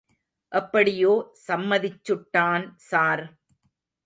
எப்படியோ 0.51 1.11
சம்மதிச்சுட்டான் 1.47 2.65
ஸார். 2.89 3.23